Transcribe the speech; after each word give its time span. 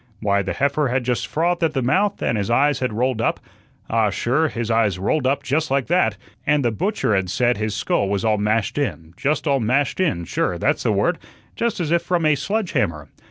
Why, 0.19 0.41
the 0.41 0.53
heifer 0.53 0.87
had 0.87 1.03
just 1.03 1.27
frothed 1.27 1.63
at 1.63 1.75
the 1.75 1.83
mouth, 1.83 2.23
and 2.23 2.35
his 2.35 2.49
eyes 2.49 2.79
had 2.79 2.91
rolled 2.91 3.21
up 3.21 3.39
ah, 3.87 4.09
sure, 4.09 4.47
his 4.47 4.71
eyes 4.71 4.97
rolled 4.97 5.27
up 5.27 5.43
just 5.43 5.69
like 5.69 5.85
that 5.89 6.17
and 6.43 6.65
the 6.65 6.71
butcher 6.71 7.13
had 7.15 7.29
said 7.29 7.57
his 7.57 7.75
skull 7.75 8.09
was 8.09 8.25
all 8.25 8.39
mashed 8.39 8.79
in 8.79 9.13
just 9.15 9.45
all 9.45 9.59
mashed 9.59 9.99
in, 9.99 10.25
sure, 10.25 10.57
that's 10.57 10.81
the 10.81 10.91
word 10.91 11.19
just 11.55 11.79
as 11.79 11.91
if 11.91 12.01
from 12.01 12.25
a 12.25 12.33
sledge 12.33 12.71
hammer. 12.71 13.09